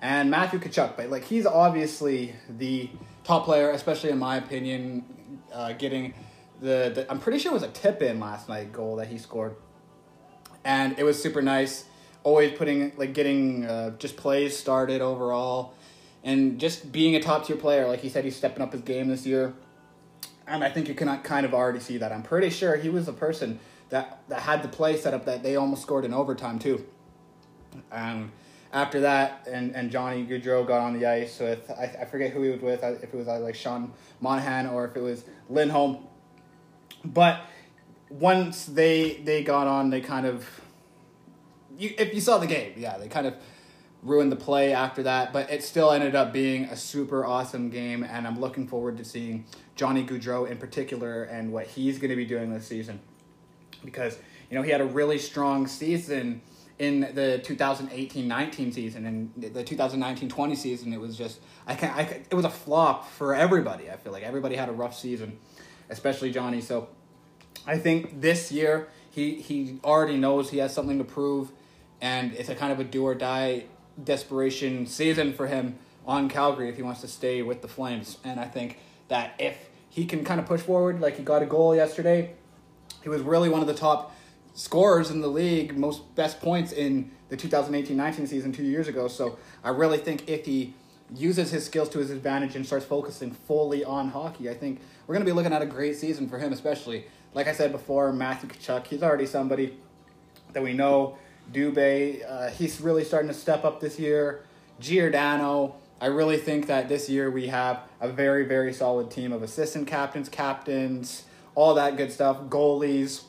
and 0.01 0.29
Matthew 0.29 0.59
Tkachuk. 0.59 0.97
But 0.97 1.09
like 1.09 1.23
he's 1.23 1.45
obviously 1.45 2.35
the 2.49 2.89
top 3.23 3.45
player, 3.45 3.71
especially 3.71 4.09
in 4.09 4.19
my 4.19 4.35
opinion, 4.35 5.05
uh, 5.53 5.71
getting 5.71 6.13
the, 6.59 6.91
the 6.93 7.07
I'm 7.09 7.19
pretty 7.19 7.39
sure 7.39 7.51
it 7.51 7.53
was 7.53 7.63
a 7.63 7.69
tip 7.69 8.01
in 8.01 8.19
last 8.19 8.49
night 8.49 8.73
goal 8.73 8.97
that 8.97 9.07
he 9.07 9.17
scored, 9.17 9.55
and 10.63 10.97
it 10.97 11.03
was 11.03 11.21
super 11.21 11.41
nice. 11.41 11.85
Always 12.23 12.57
putting 12.57 12.91
like 12.97 13.13
getting 13.13 13.65
uh, 13.65 13.91
just 13.97 14.15
plays 14.15 14.55
started 14.55 15.01
overall 15.01 15.73
and 16.23 16.59
just 16.59 16.91
being 16.91 17.15
a 17.15 17.19
top 17.21 17.45
tier 17.45 17.55
player, 17.55 17.87
like 17.87 18.01
he 18.01 18.09
said, 18.09 18.23
he's 18.23 18.35
stepping 18.35 18.61
up 18.61 18.73
his 18.73 18.81
game 18.81 19.07
this 19.07 19.25
year. 19.25 19.53
And 20.47 20.63
I 20.63 20.69
think 20.69 20.87
you 20.87 20.93
can 20.93 21.15
kind 21.21 21.45
of 21.45 21.53
already 21.53 21.79
see 21.79 21.97
that. 21.97 22.11
I'm 22.11 22.23
pretty 22.23 22.49
sure 22.49 22.75
he 22.75 22.89
was 22.89 23.05
the 23.05 23.13
person 23.13 23.59
that, 23.89 24.21
that 24.27 24.41
had 24.41 24.63
the 24.63 24.67
play 24.67 24.97
set 24.97 25.13
up 25.13 25.25
that 25.25 25.43
they 25.43 25.55
almost 25.55 25.81
scored 25.81 26.05
in 26.05 26.13
overtime 26.13 26.59
too. 26.59 26.85
And 27.91 28.31
after 28.71 29.01
that, 29.01 29.47
and, 29.49 29.75
and 29.75 29.89
Johnny 29.89 30.25
Gaudreau 30.25 30.67
got 30.67 30.81
on 30.81 30.97
the 30.97 31.05
ice 31.05 31.39
with, 31.39 31.71
I, 31.71 31.83
I 32.01 32.05
forget 32.05 32.31
who 32.31 32.43
he 32.43 32.49
was 32.49 32.61
with, 32.61 32.83
uh, 32.83 32.93
if 33.01 33.05
it 33.05 33.13
was 33.13 33.27
uh, 33.27 33.39
like 33.39 33.55
Sean 33.55 33.91
Monahan 34.19 34.67
or 34.67 34.85
if 34.85 34.95
it 34.95 35.01
was 35.01 35.23
Lindholm. 35.49 36.05
But 37.03 37.41
once 38.11 38.65
they 38.65 39.21
they 39.23 39.43
got 39.43 39.67
on, 39.67 39.89
they 39.89 40.01
kind 40.01 40.25
of, 40.25 40.45
you, 41.77 41.93
if 41.97 42.13
you 42.13 42.21
saw 42.21 42.37
the 42.37 42.47
game, 42.47 42.73
yeah, 42.77 42.97
they 42.97 43.07
kind 43.07 43.25
of 43.25 43.35
ruined 44.03 44.31
the 44.31 44.37
play 44.37 44.73
after 44.73 45.03
that. 45.03 45.31
But 45.31 45.49
it 45.49 45.63
still 45.63 45.91
ended 45.91 46.15
up 46.15 46.33
being 46.33 46.65
a 46.65 46.75
super 46.75 47.25
awesome 47.25 47.69
game, 47.69 48.03
and 48.03 48.27
I'm 48.27 48.39
looking 48.39 48.67
forward 48.67 48.97
to 48.97 49.05
seeing 49.05 49.45
Johnny 49.75 50.05
Gaudreau 50.05 50.49
in 50.49 50.57
particular 50.57 51.23
and 51.23 51.51
what 51.51 51.67
he's 51.67 51.97
going 51.97 52.09
to 52.09 52.15
be 52.15 52.25
doing 52.25 52.53
this 52.53 52.67
season. 52.67 52.99
Because, 53.83 54.19
you 54.49 54.57
know, 54.57 54.61
he 54.61 54.71
had 54.71 54.81
a 54.81 54.85
really 54.85 55.17
strong 55.17 55.65
season 55.67 56.41
in 56.77 57.01
the 57.13 57.39
2018-19 57.43 58.73
season 58.73 59.05
and 59.05 59.31
the 59.37 59.63
2019-20 59.63 60.57
season 60.57 60.91
it 60.91 60.99
was 60.99 61.15
just 61.15 61.39
I 61.67 61.75
can't 61.75 61.95
I 61.95 62.01
it 62.27 62.33
was 62.33 62.43
a 62.43 62.49
flop 62.49 63.07
for 63.07 63.35
everybody 63.35 63.91
I 63.91 63.97
feel 63.97 64.11
like 64.11 64.23
everybody 64.23 64.55
had 64.55 64.67
a 64.67 64.71
rough 64.71 64.97
season 64.97 65.37
especially 65.91 66.31
Johnny 66.31 66.59
so 66.59 66.89
I 67.65 67.77
think 67.77 68.21
this 68.21 68.51
year 68.51 68.87
he 69.09 69.35
he 69.35 69.79
already 69.83 70.17
knows 70.17 70.49
he 70.49 70.57
has 70.59 70.73
something 70.73 70.97
to 70.97 71.03
prove 71.03 71.51
and 72.01 72.33
it's 72.33 72.49
a 72.49 72.55
kind 72.55 72.71
of 72.71 72.79
a 72.79 72.83
do 72.83 73.05
or 73.05 73.15
die 73.15 73.65
desperation 74.01 74.87
season 74.87 75.33
for 75.33 75.47
him 75.47 75.77
on 76.05 76.29
Calgary 76.29 76.69
if 76.69 76.75
he 76.75 76.81
wants 76.81 77.01
to 77.01 77.07
stay 77.07 77.41
with 77.41 77.61
the 77.61 77.67
Flames 77.67 78.17
and 78.23 78.39
I 78.39 78.45
think 78.45 78.79
that 79.09 79.33
if 79.37 79.69
he 79.89 80.05
can 80.05 80.23
kind 80.23 80.39
of 80.39 80.45
push 80.45 80.61
forward 80.61 81.01
like 81.01 81.17
he 81.17 81.23
got 81.23 81.43
a 81.43 81.45
goal 81.45 81.75
yesterday 81.75 82.33
he 83.03 83.09
was 83.09 83.21
really 83.21 83.49
one 83.49 83.61
of 83.61 83.67
the 83.67 83.73
top 83.73 84.15
scorers 84.53 85.11
in 85.11 85.21
the 85.21 85.27
league, 85.27 85.77
most 85.77 86.13
best 86.15 86.39
points 86.39 86.71
in 86.71 87.11
the 87.29 87.37
2018-19 87.37 88.27
season 88.27 88.51
two 88.51 88.63
years 88.63 88.87
ago. 88.87 89.07
So 89.07 89.37
I 89.63 89.69
really 89.69 89.97
think 89.97 90.27
if 90.29 90.45
he 90.45 90.73
uses 91.13 91.51
his 91.51 91.65
skills 91.65 91.89
to 91.89 91.99
his 91.99 92.09
advantage 92.09 92.55
and 92.55 92.65
starts 92.65 92.85
focusing 92.85 93.31
fully 93.31 93.83
on 93.83 94.09
hockey, 94.09 94.49
I 94.49 94.53
think 94.53 94.79
we're 95.05 95.15
going 95.15 95.25
to 95.25 95.29
be 95.29 95.35
looking 95.35 95.53
at 95.53 95.61
a 95.61 95.65
great 95.65 95.97
season 95.97 96.29
for 96.29 96.37
him, 96.37 96.53
especially. 96.53 97.05
Like 97.33 97.47
I 97.47 97.53
said 97.53 97.71
before, 97.71 98.11
Matthew 98.11 98.49
Tkachuk, 98.49 98.87
he's 98.87 99.03
already 99.03 99.25
somebody 99.25 99.77
that 100.53 100.61
we 100.61 100.73
know. 100.73 101.17
Dubé, 101.53 102.29
uh, 102.29 102.49
he's 102.49 102.81
really 102.81 103.03
starting 103.03 103.29
to 103.29 103.33
step 103.33 103.63
up 103.63 103.79
this 103.79 103.97
year. 103.99 104.43
Giordano, 104.79 105.75
I 105.99 106.07
really 106.07 106.37
think 106.37 106.67
that 106.67 106.89
this 106.89 107.09
year 107.09 107.31
we 107.31 107.47
have 107.47 107.81
a 107.99 108.09
very, 108.09 108.45
very 108.45 108.73
solid 108.73 109.11
team 109.11 109.31
of 109.31 109.43
assistant 109.43 109.87
captains, 109.87 110.29
captains, 110.29 111.23
all 111.55 111.75
that 111.75 111.97
good 111.97 112.11
stuff, 112.11 112.41
goalies 112.43 113.23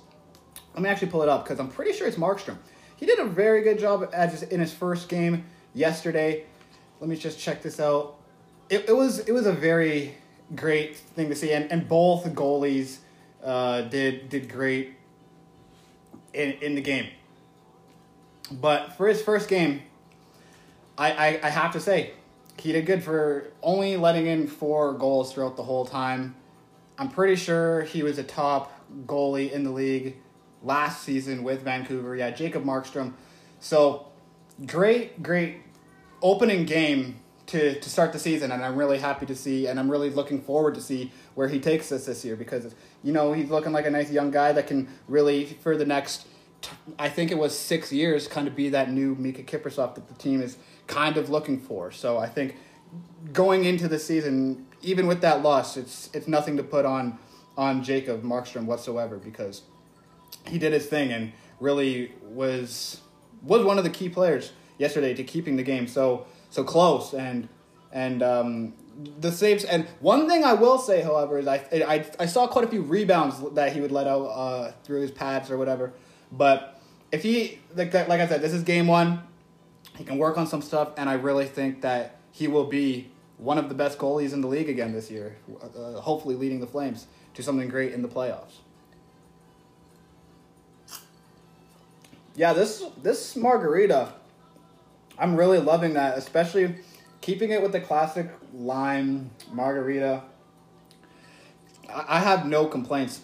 let 0.74 0.82
me 0.82 0.88
actually 0.88 1.08
pull 1.08 1.22
it 1.22 1.28
up 1.28 1.44
because 1.44 1.60
I'm 1.60 1.68
pretty 1.68 1.92
sure 1.92 2.06
it's 2.06 2.16
Markstrom. 2.16 2.56
He 2.96 3.06
did 3.06 3.18
a 3.18 3.24
very 3.24 3.62
good 3.62 3.78
job 3.78 4.08
as 4.12 4.42
in 4.42 4.60
his 4.60 4.72
first 4.72 5.08
game 5.08 5.44
yesterday. 5.74 6.44
Let 7.02 7.08
me 7.08 7.16
just 7.16 7.36
check 7.36 7.62
this 7.62 7.80
out. 7.80 8.14
It, 8.70 8.88
it 8.88 8.92
was 8.92 9.18
it 9.18 9.32
was 9.32 9.44
a 9.44 9.52
very 9.52 10.14
great 10.54 10.96
thing 10.96 11.28
to 11.30 11.34
see, 11.34 11.52
and, 11.52 11.68
and 11.72 11.88
both 11.88 12.24
goalies 12.26 12.98
uh, 13.42 13.82
did 13.82 14.28
did 14.28 14.48
great 14.48 14.94
in 16.32 16.52
in 16.62 16.76
the 16.76 16.80
game. 16.80 17.08
But 18.52 18.92
for 18.92 19.08
his 19.08 19.20
first 19.20 19.48
game, 19.48 19.82
I, 20.96 21.10
I, 21.10 21.40
I 21.42 21.50
have 21.50 21.72
to 21.72 21.80
say 21.80 22.12
he 22.56 22.70
did 22.70 22.86
good 22.86 23.02
for 23.02 23.50
only 23.64 23.96
letting 23.96 24.26
in 24.28 24.46
four 24.46 24.92
goals 24.92 25.34
throughout 25.34 25.56
the 25.56 25.64
whole 25.64 25.84
time. 25.84 26.36
I'm 26.98 27.08
pretty 27.08 27.34
sure 27.34 27.82
he 27.82 28.04
was 28.04 28.18
a 28.18 28.22
top 28.22 28.80
goalie 29.06 29.50
in 29.50 29.64
the 29.64 29.72
league 29.72 30.18
last 30.62 31.02
season 31.02 31.42
with 31.42 31.62
Vancouver. 31.62 32.14
Yeah, 32.14 32.30
Jacob 32.30 32.64
Markstrom. 32.64 33.14
So 33.58 34.06
great, 34.64 35.20
great 35.20 35.62
opening 36.22 36.64
game 36.64 37.16
to, 37.46 37.78
to 37.78 37.90
start 37.90 38.12
the 38.12 38.18
season, 38.18 38.52
and 38.52 38.64
I'm 38.64 38.76
really 38.76 38.98
happy 38.98 39.26
to 39.26 39.34
see, 39.34 39.66
and 39.66 39.78
I'm 39.78 39.90
really 39.90 40.10
looking 40.10 40.40
forward 40.40 40.74
to 40.76 40.80
see 40.80 41.12
where 41.34 41.48
he 41.48 41.60
takes 41.60 41.90
us 41.92 42.06
this 42.06 42.24
year 42.24 42.36
because 42.36 42.74
you 43.02 43.12
know 43.12 43.32
he's 43.32 43.50
looking 43.50 43.72
like 43.72 43.86
a 43.86 43.90
nice 43.90 44.10
young 44.10 44.30
guy 44.30 44.52
that 44.52 44.66
can 44.66 44.88
really 45.08 45.44
for 45.44 45.76
the 45.76 45.84
next. 45.84 46.26
I 46.96 47.08
think 47.08 47.32
it 47.32 47.38
was 47.38 47.58
six 47.58 47.92
years, 47.92 48.28
kind 48.28 48.46
of 48.46 48.54
be 48.54 48.68
that 48.68 48.90
new 48.90 49.16
Miikka 49.16 49.44
Kiprusoff 49.44 49.96
that 49.96 50.06
the 50.06 50.14
team 50.14 50.40
is 50.40 50.56
kind 50.86 51.16
of 51.16 51.28
looking 51.28 51.58
for. 51.58 51.90
So 51.90 52.18
I 52.18 52.28
think 52.28 52.56
going 53.32 53.64
into 53.64 53.88
the 53.88 53.98
season, 53.98 54.66
even 54.80 55.08
with 55.08 55.20
that 55.22 55.42
loss, 55.42 55.76
it's 55.76 56.08
it's 56.14 56.28
nothing 56.28 56.56
to 56.56 56.62
put 56.62 56.84
on 56.84 57.18
on 57.56 57.82
Jacob 57.82 58.22
Markstrom 58.22 58.64
whatsoever 58.64 59.16
because 59.18 59.62
he 60.46 60.58
did 60.58 60.72
his 60.72 60.86
thing 60.86 61.12
and 61.12 61.32
really 61.60 62.12
was 62.22 63.00
was 63.42 63.64
one 63.64 63.78
of 63.78 63.84
the 63.84 63.90
key 63.90 64.08
players 64.08 64.52
yesterday 64.82 65.14
to 65.14 65.22
keeping 65.22 65.56
the 65.56 65.62
game 65.62 65.86
so 65.86 66.26
so 66.50 66.62
close 66.64 67.14
and 67.14 67.48
and 67.92 68.22
um, 68.22 68.74
the 69.20 69.30
saves 69.30 69.64
and 69.64 69.86
one 70.00 70.28
thing 70.28 70.44
I 70.44 70.54
will 70.54 70.78
say, 70.78 71.02
however, 71.02 71.38
is 71.38 71.46
I 71.46 71.58
I, 71.72 72.04
I 72.18 72.26
saw 72.26 72.46
quite 72.46 72.64
a 72.64 72.68
few 72.68 72.82
rebounds 72.82 73.34
that 73.54 73.72
he 73.72 73.80
would 73.80 73.92
let 73.92 74.06
out 74.06 74.24
uh, 74.24 74.72
through 74.82 75.00
his 75.00 75.10
pads 75.10 75.50
or 75.50 75.56
whatever. 75.56 75.92
But 76.30 76.80
if 77.10 77.22
he 77.22 77.60
like 77.74 77.94
like 77.94 78.20
I 78.20 78.26
said, 78.26 78.42
this 78.42 78.52
is 78.52 78.62
game 78.62 78.86
one. 78.86 79.22
He 79.96 80.04
can 80.04 80.16
work 80.16 80.38
on 80.38 80.46
some 80.46 80.62
stuff, 80.62 80.88
and 80.96 81.08
I 81.08 81.14
really 81.14 81.44
think 81.44 81.82
that 81.82 82.16
he 82.30 82.48
will 82.48 82.64
be 82.64 83.10
one 83.36 83.58
of 83.58 83.68
the 83.68 83.74
best 83.74 83.98
goalies 83.98 84.32
in 84.32 84.40
the 84.40 84.48
league 84.48 84.70
again 84.70 84.92
this 84.92 85.10
year. 85.10 85.36
Uh, 85.62 86.00
hopefully, 86.00 86.34
leading 86.34 86.60
the 86.60 86.66
Flames 86.66 87.06
to 87.34 87.42
something 87.42 87.68
great 87.68 87.92
in 87.92 88.00
the 88.00 88.08
playoffs. 88.08 88.56
yeah, 92.34 92.52
this 92.52 92.82
this 93.02 93.36
margarita, 93.36 94.12
I'm 95.22 95.36
really 95.36 95.58
loving 95.58 95.94
that, 95.94 96.18
especially 96.18 96.74
keeping 97.20 97.52
it 97.52 97.62
with 97.62 97.70
the 97.70 97.80
classic 97.80 98.28
lime 98.52 99.30
margarita. 99.52 100.24
I, 101.88 102.18
have 102.18 102.44
no 102.44 102.66
complaints. 102.66 103.20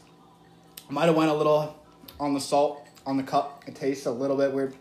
I 0.88 0.92
Might 0.92 1.06
have 1.06 1.16
went 1.16 1.28
a 1.28 1.34
little 1.34 1.76
on 2.20 2.34
the 2.34 2.40
salt 2.40 2.86
on 3.04 3.16
the 3.16 3.24
cup. 3.24 3.64
It 3.66 3.74
tastes 3.74 4.06
a 4.06 4.12
little 4.12 4.36
bit 4.36 4.52
weird, 4.52 4.76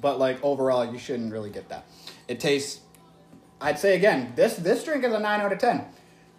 but 0.00 0.18
like 0.18 0.42
overall, 0.42 0.90
you 0.90 0.98
shouldn't 0.98 1.30
really 1.30 1.50
get 1.50 1.68
that. 1.68 1.84
It 2.26 2.40
tastes. 2.40 2.80
I'd 3.60 3.78
say 3.78 3.94
again, 3.94 4.32
this 4.34 4.56
this 4.56 4.84
drink 4.84 5.04
is 5.04 5.12
a 5.12 5.18
nine 5.18 5.42
out 5.42 5.52
of 5.52 5.58
ten. 5.58 5.84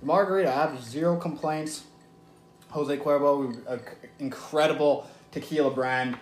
Margarita, 0.02 0.50
I 0.50 0.62
have 0.62 0.84
zero 0.84 1.16
complaints. 1.16 1.84
Jose 2.72 2.98
Cuervo, 2.98 3.50
an 3.52 3.64
uh, 3.68 3.78
incredible 4.18 5.08
tequila 5.32 5.70
brand 5.70 6.18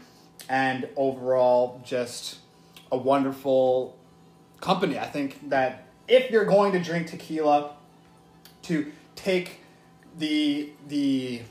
and 0.50 0.90
overall 0.98 1.82
just 1.86 2.40
a 2.92 2.98
wonderful 2.98 3.98
company. 4.62 4.98
I 4.98 5.08
think 5.08 5.50
that 5.50 5.86
if 6.08 6.32
you're 6.32 6.46
going 6.46 6.72
to 6.74 6.80
drink 6.80 7.08
tequila, 7.08 7.72
to 8.68 8.92
take 9.16 9.62
the 10.18 10.70
the 10.88 11.42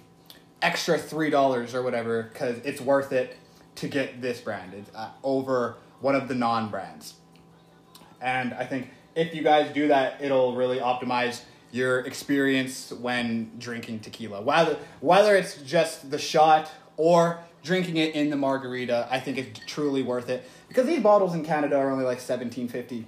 extra 0.62 0.99
three 0.99 1.31
dollars 1.31 1.75
or 1.75 1.83
whatever 1.83 2.25
because 2.25 2.59
it's 2.59 2.81
worth 2.81 3.12
it 3.12 3.37
to 3.76 3.88
get 3.88 4.21
this 4.21 4.40
brand 4.40 4.73
it's, 4.75 4.95
uh, 4.95 5.11
over 5.23 5.76
one 6.00 6.14
of 6.14 6.28
the 6.28 6.35
non 6.35 6.69
brands. 6.69 7.14
And 8.21 8.55
I 8.55 8.64
think 8.64 8.90
if 9.14 9.35
you 9.35 9.43
guys 9.43 9.73
do 9.73 9.88
that, 9.88 10.21
it'll 10.21 10.55
really 10.57 10.78
optimize 10.78 11.43
your 11.73 12.00
experience 12.00 12.93
when 12.93 13.50
drinking 13.59 14.00
tequila. 14.00 14.43
Whether 14.43 14.78
whether 15.00 15.37
it's 15.37 15.57
just 15.62 16.11
the 16.11 16.19
shot 16.19 16.71
or 16.97 17.40
drinking 17.62 17.97
it 17.97 18.14
in 18.14 18.31
the 18.31 18.37
margarita, 18.37 19.09
I 19.11 19.21
think 19.21 19.38
it's 19.38 19.61
truly 19.66 20.02
worth 20.02 20.28
it 20.28 20.49
because 20.68 20.87
these 20.87 21.02
bottles 21.02 21.35
in 21.35 21.44
Canada 21.44 21.76
are 21.76 21.90
only 21.90 22.04
like 22.04 22.20
seventeen 22.20 22.68
fifty, 22.68 23.06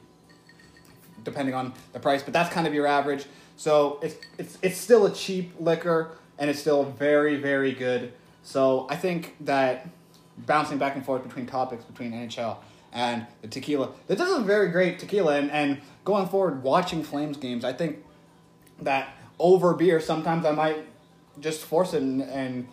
depending 1.24 1.54
on 1.54 1.74
the 1.92 2.00
price. 2.00 2.22
But 2.22 2.32
that's 2.32 2.52
kind 2.52 2.66
of 2.66 2.74
your 2.74 2.86
average. 2.86 3.26
So 3.56 3.98
it's 4.02 4.16
it's 4.38 4.58
it's 4.62 4.78
still 4.78 5.06
a 5.06 5.12
cheap 5.12 5.54
liquor 5.58 6.12
and 6.38 6.48
it's 6.48 6.60
still 6.60 6.84
very 6.84 7.36
very 7.36 7.72
good. 7.72 8.12
So 8.42 8.86
I 8.88 8.96
think 8.96 9.36
that 9.40 9.88
bouncing 10.38 10.78
back 10.78 10.94
and 10.94 11.04
forth 11.04 11.24
between 11.24 11.46
topics 11.46 11.84
between 11.84 12.12
NHL 12.12 12.58
and 12.92 13.26
the 13.42 13.48
tequila, 13.48 13.90
this 14.06 14.20
is 14.20 14.36
a 14.36 14.40
very 14.40 14.70
great 14.70 14.98
tequila. 14.98 15.36
And 15.36 15.50
and 15.50 15.80
going 16.04 16.28
forward, 16.28 16.62
watching 16.62 17.02
Flames 17.02 17.36
games, 17.36 17.64
I 17.64 17.72
think 17.72 18.04
that 18.80 19.14
over 19.38 19.74
beer 19.74 20.00
sometimes 20.00 20.44
I 20.44 20.52
might 20.52 20.84
just 21.40 21.62
force 21.62 21.94
it 21.94 22.02
and, 22.02 22.22
and 22.22 22.68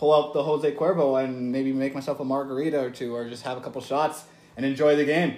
pull 0.00 0.14
out 0.14 0.32
the 0.32 0.42
Jose 0.42 0.72
Cuervo 0.76 1.22
and 1.22 1.52
maybe 1.52 1.74
make 1.74 1.94
myself 1.94 2.20
a 2.20 2.24
margarita 2.24 2.80
or 2.80 2.88
two, 2.88 3.14
or 3.14 3.28
just 3.28 3.42
have 3.42 3.58
a 3.58 3.60
couple 3.60 3.82
shots 3.82 4.24
and 4.56 4.64
enjoy 4.64 4.96
the 4.96 5.04
game. 5.04 5.36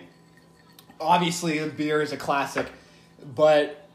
Obviously, 1.00 1.68
beer 1.70 2.00
is 2.00 2.12
a 2.12 2.16
classic, 2.16 2.68
but 3.34 3.88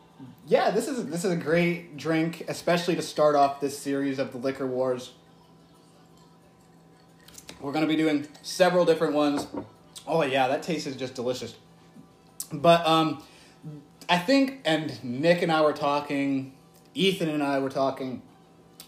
yeah, 0.45 0.69
this 0.71 0.89
is 0.89 1.05
this 1.05 1.23
is 1.23 1.31
a 1.31 1.37
great 1.37 1.95
drink, 1.95 2.43
especially 2.49 2.97
to 2.97 3.01
start 3.01 3.33
off 3.33 3.61
this 3.61 3.79
series 3.79 4.19
of 4.19 4.33
the 4.33 4.39
liquor 4.39 4.67
wars. 4.67 5.13
We're 7.61 7.71
gonna 7.71 7.87
be 7.87 7.95
doing 7.95 8.27
several 8.41 8.83
different 8.83 9.13
ones. 9.13 9.47
Oh 10.05 10.21
yeah, 10.23 10.49
that 10.49 10.63
taste 10.63 10.85
is 10.85 10.97
just 10.97 11.15
delicious. 11.15 11.55
But 12.51 12.85
um, 12.85 13.23
I 14.09 14.17
think, 14.17 14.59
and 14.65 15.01
Nick 15.01 15.41
and 15.41 15.51
I 15.51 15.61
were 15.61 15.71
talking, 15.71 16.55
Ethan 16.93 17.29
and 17.29 17.41
I 17.41 17.59
were 17.59 17.69
talking. 17.69 18.21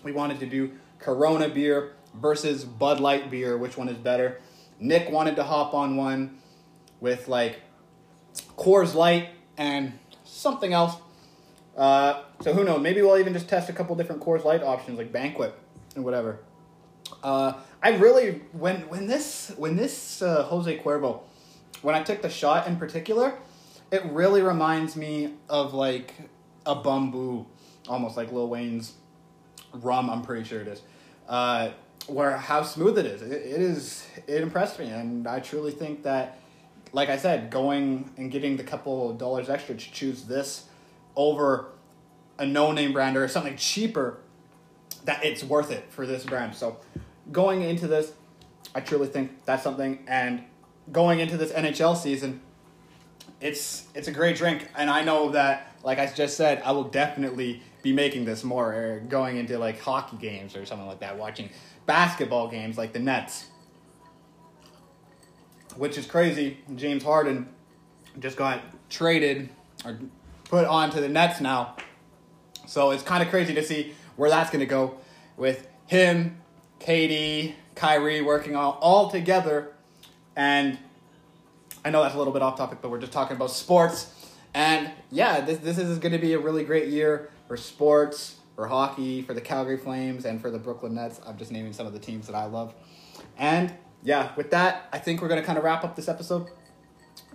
We 0.03 0.11
wanted 0.11 0.41
to 0.41 0.45
do 0.45 0.71
Corona 0.99 1.49
beer 1.49 1.93
versus 2.13 2.63
Bud 2.65 2.99
Light 2.99 3.29
beer. 3.31 3.57
Which 3.57 3.77
one 3.77 3.89
is 3.89 3.97
better? 3.97 4.39
Nick 4.79 5.09
wanted 5.11 5.35
to 5.37 5.43
hop 5.43 5.73
on 5.73 5.97
one. 5.97 6.37
with 6.99 7.27
like 7.27 7.61
Coors 8.57 8.93
Light 8.93 9.29
and 9.57 9.93
something 10.25 10.73
else. 10.73 10.95
Uh, 11.77 12.23
so 12.41 12.53
who 12.53 12.63
knows? 12.63 12.81
Maybe 12.81 13.01
we'll 13.01 13.17
even 13.17 13.33
just 13.33 13.47
test 13.47 13.69
a 13.69 13.73
couple 13.73 13.95
different 13.95 14.21
Coors 14.21 14.43
Light 14.43 14.61
options 14.61 14.97
like 14.97 15.11
Banquet 15.11 15.53
and 15.95 16.03
whatever. 16.03 16.39
Uh, 17.23 17.53
I 17.81 17.91
really 17.97 18.41
when 18.51 18.87
when 18.89 19.07
this 19.07 19.53
when 19.57 19.77
this 19.77 20.21
uh, 20.21 20.43
Jose 20.43 20.77
Cuervo 20.79 21.21
when 21.81 21.95
I 21.95 22.03
took 22.03 22.21
the 22.21 22.29
shot 22.29 22.67
in 22.67 22.75
particular, 22.75 23.37
it 23.91 24.03
really 24.05 24.41
reminds 24.41 24.95
me 24.95 25.35
of 25.47 25.73
like 25.73 26.13
a 26.65 26.75
Bumbu, 26.75 27.45
almost 27.87 28.17
like 28.17 28.31
Lil 28.31 28.49
Wayne's 28.49 28.93
rum. 29.73 30.09
I'm 30.09 30.21
pretty 30.21 30.43
sure 30.43 30.61
it 30.61 30.67
is. 30.67 30.81
Uh, 31.27 31.71
where 32.07 32.37
how 32.37 32.63
smooth 32.63 32.97
it 32.97 33.05
is. 33.05 33.21
It, 33.21 33.31
it 33.31 33.61
is. 33.61 34.05
It 34.27 34.41
impressed 34.41 34.79
me, 34.79 34.89
and 34.89 35.27
I 35.27 35.39
truly 35.39 35.71
think 35.71 36.03
that, 36.03 36.39
like 36.91 37.09
I 37.09 37.17
said, 37.17 37.49
going 37.49 38.11
and 38.17 38.31
getting 38.31 38.57
the 38.57 38.63
couple 38.63 39.13
dollars 39.13 39.49
extra 39.49 39.75
to 39.75 39.91
choose 39.91 40.23
this 40.23 40.65
over 41.15 41.69
a 42.37 42.45
no-name 42.45 42.93
brand 42.93 43.17
or 43.17 43.27
something 43.27 43.57
cheaper, 43.57 44.19
that 45.03 45.23
it's 45.23 45.43
worth 45.43 45.71
it 45.71 45.85
for 45.89 46.05
this 46.05 46.23
brand. 46.23 46.55
So, 46.55 46.77
going 47.31 47.61
into 47.61 47.87
this, 47.87 48.13
I 48.73 48.79
truly 48.79 49.07
think 49.07 49.45
that's 49.45 49.63
something, 49.63 50.03
and 50.07 50.43
going 50.91 51.19
into 51.19 51.37
this 51.37 51.51
NHL 51.51 51.97
season, 51.97 52.41
it's 53.41 53.85
it's 53.93 54.07
a 54.07 54.11
great 54.11 54.35
drink, 54.35 54.67
and 54.75 54.89
I 54.89 55.03
know 55.03 55.31
that, 55.31 55.75
like 55.83 55.99
I 55.99 56.07
just 56.07 56.35
said, 56.35 56.61
I 56.65 56.71
will 56.71 56.85
definitely 56.85 57.61
be 57.81 57.93
making 57.93 58.25
this 58.25 58.43
more 58.43 58.73
or 58.73 58.99
going 58.99 59.37
into 59.37 59.57
like 59.57 59.79
hockey 59.79 60.17
games 60.17 60.55
or 60.55 60.65
something 60.65 60.87
like 60.87 60.99
that, 60.99 61.17
watching 61.17 61.49
basketball 61.85 62.47
games 62.47 62.77
like 62.77 62.93
the 62.93 62.99
Nets, 62.99 63.45
which 65.75 65.97
is 65.97 66.05
crazy. 66.05 66.57
James 66.75 67.03
Harden 67.03 67.47
just 68.19 68.37
got 68.37 68.61
traded 68.89 69.49
or 69.85 69.97
put 70.45 70.65
onto 70.65 70.99
the 70.99 71.09
Nets 71.09 71.39
now, 71.39 71.75
so 72.67 72.91
it's 72.91 73.03
kind 73.03 73.23
of 73.23 73.29
crazy 73.29 73.53
to 73.53 73.63
see 73.63 73.93
where 74.15 74.29
that's 74.29 74.49
going 74.49 74.59
to 74.59 74.65
go 74.65 74.97
with 75.37 75.67
him, 75.87 76.41
KD, 76.79 77.53
Kyrie 77.75 78.21
working 78.21 78.55
all, 78.55 78.77
all 78.81 79.09
together, 79.09 79.73
and 80.35 80.77
I 81.83 81.91
know 81.91 82.03
that's 82.03 82.15
a 82.15 82.17
little 82.17 82.33
bit 82.33 82.41
off 82.41 82.57
topic, 82.57 82.79
but 82.81 82.91
we're 82.91 82.99
just 82.99 83.13
talking 83.13 83.37
about 83.37 83.51
sports. 83.51 84.13
And 84.53 84.91
yeah, 85.11 85.41
this, 85.41 85.59
this 85.59 85.77
is 85.77 85.99
going 85.99 86.11
to 86.11 86.17
be 86.17 86.33
a 86.33 86.39
really 86.39 86.63
great 86.63 86.89
year 86.89 87.29
for 87.49 87.57
sports, 87.57 88.35
for 88.55 88.67
hockey, 88.67 89.23
for 89.23 89.33
the 89.33 89.41
Calgary 89.41 89.75
Flames, 89.75 90.23
and 90.23 90.39
for 90.39 90.51
the 90.51 90.59
Brooklyn 90.59 90.93
Nets. 90.93 91.19
I'm 91.25 91.35
just 91.37 91.51
naming 91.51 91.73
some 91.73 91.87
of 91.87 91.93
the 91.93 91.99
teams 91.99 92.27
that 92.27 92.35
I 92.35 92.45
love. 92.45 92.75
And 93.37 93.73
yeah, 94.03 94.31
with 94.37 94.51
that, 94.51 94.87
I 94.93 94.99
think 94.99 95.19
we're 95.21 95.27
going 95.29 95.41
to 95.41 95.45
kind 95.45 95.57
of 95.57 95.63
wrap 95.63 95.83
up 95.83 95.95
this 95.95 96.07
episode. 96.07 96.47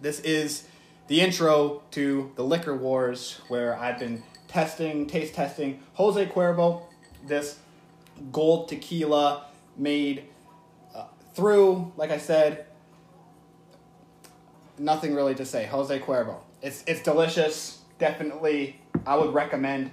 This 0.00 0.20
is 0.20 0.68
the 1.08 1.20
intro 1.20 1.82
to 1.90 2.30
the 2.36 2.44
Liquor 2.44 2.76
Wars, 2.76 3.40
where 3.48 3.76
I've 3.76 3.98
been 3.98 4.22
testing, 4.46 5.08
taste 5.08 5.34
testing 5.34 5.80
Jose 5.94 6.24
Cuervo, 6.26 6.82
this 7.26 7.58
gold 8.30 8.68
tequila 8.68 9.46
made 9.76 10.26
uh, 10.94 11.06
through, 11.34 11.92
like 11.96 12.12
I 12.12 12.18
said, 12.18 12.66
nothing 14.78 15.12
really 15.12 15.34
to 15.34 15.44
say. 15.44 15.66
Jose 15.66 15.98
Cuervo. 15.98 16.36
It's 16.62 16.84
it's 16.86 17.02
delicious. 17.02 17.80
Definitely, 17.98 18.80
I 19.04 19.16
would 19.16 19.34
recommend 19.34 19.90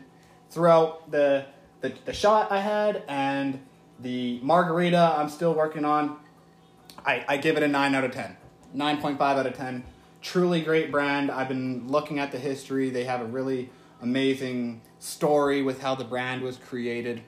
throughout 0.52 1.10
the, 1.10 1.46
the, 1.80 1.94
the 2.06 2.14
shot 2.14 2.52
I 2.52 2.60
had 2.60 3.04
and 3.08 3.60
the 4.00 4.40
margarita 4.44 5.16
I'm 5.18 5.30
still 5.30 5.54
working 5.54 5.86
on, 5.86 6.18
I, 7.06 7.26
I 7.28 7.38
give 7.38 7.58
it 7.58 7.64
a 7.64 7.68
9 7.68 7.96
out 7.96 8.04
of 8.04 8.12
10. 8.12 8.38
9.5 8.76 9.20
out 9.22 9.48
of 9.48 9.56
10. 9.56 9.84
Truly 10.22 10.62
great 10.62 10.92
brand. 10.92 11.32
I've 11.32 11.48
been 11.48 11.88
looking 11.88 12.20
at 12.20 12.32
the 12.32 12.38
history. 12.38 12.90
They 12.90 13.06
have 13.06 13.22
a 13.22 13.26
really 13.26 13.70
amazing 14.02 14.82
story 15.00 15.62
with 15.62 15.82
how 15.82 15.96
the 15.96 16.04
brand 16.04 16.42
was 16.42 16.58
created. 16.58 17.24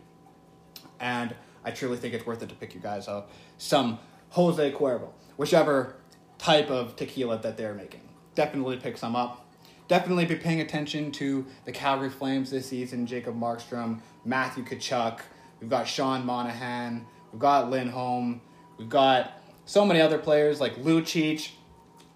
And 1.00 1.36
I 1.66 1.72
truly 1.72 1.98
think 1.98 2.14
it's 2.14 2.26
worth 2.26 2.44
it 2.44 2.50
to 2.50 2.56
pick 2.56 2.76
you 2.76 2.82
guys 2.82 3.08
up 3.08 3.32
some 3.58 4.00
Jose 4.30 4.72
Cuervo, 4.72 5.10
whichever 5.38 5.96
type 6.38 6.70
of 6.70 6.96
tequila 6.96 7.38
that 7.40 7.58
they're 7.58 7.74
making. 7.74 8.02
Definitely 8.36 8.78
pick 8.78 8.98
some 8.98 9.16
up 9.16 9.43
definitely 9.94 10.26
be 10.26 10.36
paying 10.36 10.60
attention 10.60 11.12
to 11.12 11.46
the 11.66 11.72
Calgary 11.72 12.10
Flames 12.10 12.50
this 12.50 12.66
season. 12.66 13.06
Jacob 13.06 13.40
Markstrom, 13.40 14.00
Matthew 14.26 14.66
Tkachuk. 14.66 15.20
We've 15.62 15.70
got 15.70 15.88
Sean 15.88 16.26
Monahan. 16.26 17.06
We've 17.32 17.40
got 17.40 17.70
Lindholm. 17.70 18.42
We've 18.80 18.90
got 18.90 19.40
so 19.66 19.86
many 19.86 20.02
other 20.02 20.18
players 20.18 20.60
like 20.60 20.76
Lou 20.80 21.04
Lucic. 21.04 21.52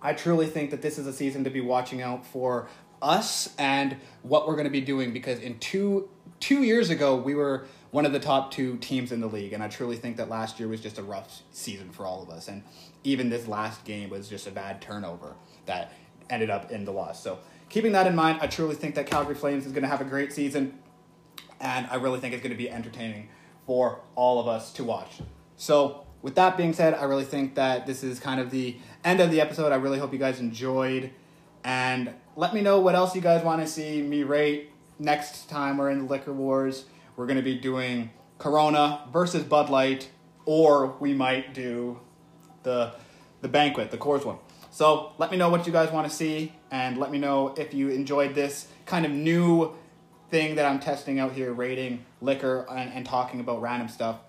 I 0.02 0.14
truly 0.14 0.48
think 0.48 0.72
that 0.72 0.82
this 0.82 0.98
is 0.98 1.06
a 1.06 1.14
season 1.14 1.44
to 1.44 1.52
be 1.52 1.62
watching 1.62 2.02
out 2.02 2.26
for 2.26 2.68
us 3.00 3.54
and 3.60 3.98
what 4.24 4.48
we're 4.48 4.56
going 4.56 4.66
to 4.66 4.72
be 4.72 4.82
doing 4.82 5.14
because 5.14 5.40
in 5.40 5.60
two 5.60 6.10
two 6.40 6.64
years 6.64 6.90
ago 6.90 7.16
we 7.16 7.36
were 7.36 7.68
one 7.92 8.08
of 8.08 8.12
the 8.12 8.20
top 8.20 8.50
two 8.50 8.78
teams 8.78 9.12
in 9.12 9.22
the 9.22 9.28
league 9.28 9.54
and 9.54 9.62
I 9.62 9.68
truly 9.68 9.98
think 9.98 10.18
that 10.18 10.30
last 10.30 10.60
year 10.60 10.68
was 10.68 10.82
just 10.82 10.98
a 10.98 11.04
rough 11.04 11.44
season 11.52 11.92
for 11.92 12.08
all 12.08 12.24
of 12.24 12.32
us 12.32 12.48
and 12.48 12.64
even 13.04 13.30
this 13.30 13.48
last 13.48 13.86
game 13.86 14.10
was 14.10 14.28
just 14.28 14.48
a 14.48 14.52
bad 14.52 14.82
turnover 14.82 15.36
that 15.68 15.94
ended 16.30 16.50
up 16.50 16.72
in 16.72 16.86
the 16.86 16.92
loss. 16.92 17.22
So 17.24 17.40
keeping 17.70 17.92
that 17.94 18.08
in 18.08 18.16
mind, 18.16 18.40
I 18.42 18.48
truly 18.48 18.76
think 18.76 18.96
that 18.96 19.08
Calgary 19.08 19.36
Flames 19.36 19.66
is 19.66 19.72
going 19.72 19.84
to 19.84 19.90
have 19.90 20.02
a 20.02 20.06
great 20.06 20.34
season, 20.34 20.80
and 21.60 21.88
I 21.88 21.96
really 21.96 22.20
think 22.20 22.34
it's 22.34 22.44
going 22.44 22.52
to 22.52 22.58
be 22.58 22.70
entertaining 22.70 23.30
for 23.66 24.02
all 24.16 24.40
of 24.40 24.48
us 24.48 24.72
to 24.74 24.84
watch. 24.84 25.20
So, 25.56 26.06
with 26.22 26.36
that 26.36 26.58
being 26.58 26.74
said, 26.74 26.94
I 26.94 27.04
really 27.04 27.26
think 27.26 27.56
that 27.56 27.86
this 27.86 28.04
is 28.04 28.20
kind 28.20 28.40
of 28.40 28.50
the 28.50 28.78
end 29.04 29.20
of 29.20 29.30
the 29.32 29.40
episode. 29.40 29.72
I 29.72 29.76
really 29.76 30.00
hope 30.00 30.14
you 30.14 30.20
guys 30.20 30.40
enjoyed, 30.40 31.12
and 31.64 32.14
let 32.36 32.54
me 32.54 32.62
know 32.62 32.80
what 32.80 32.96
else 32.96 33.16
you 33.16 33.22
guys 33.22 33.44
want 33.44 33.62
to 33.62 33.68
see 33.68 34.02
me 34.02 34.24
rate 34.24 34.72
next 35.00 35.50
time 35.50 35.78
we're 35.78 35.90
in 35.90 36.00
the 36.00 36.06
Liquor 36.06 36.34
Wars. 36.34 36.86
We're 37.16 37.28
going 37.28 37.38
to 37.38 37.44
be 37.44 37.58
doing 37.58 38.12
Corona 38.38 39.02
versus 39.12 39.44
Bud 39.44 39.70
Light, 39.70 40.10
or 40.46 40.96
we 41.00 41.14
might 41.14 41.54
do 41.54 42.00
the 42.64 42.94
the 43.42 43.48
banquet, 43.48 43.92
the 43.92 43.98
Coors 43.98 44.26
one. 44.26 44.38
So 44.72 45.14
let 45.18 45.32
me 45.32 45.38
know 45.38 45.50
what 45.50 45.66
you 45.66 45.74
guys 45.74 45.92
want 45.92 46.10
to 46.10 46.16
see, 46.16 46.54
and 46.72 46.98
let 46.98 47.12
me 47.12 47.18
know 47.18 47.54
if 47.58 47.74
you 47.74 47.90
enjoyed 47.90 48.36
this 48.36 48.68
kind 48.86 49.06
of 49.06 49.12
new 49.12 49.74
thing 50.30 50.56
that 50.56 50.66
I'm 50.66 50.80
testing 50.80 51.20
out 51.20 51.34
here, 51.34 51.54
rating 51.54 52.06
liquor 52.22 52.66
and, 52.70 52.92
and 52.92 53.06
talking 53.06 53.40
about 53.40 53.62
random 53.62 53.88
stuff 53.88 54.20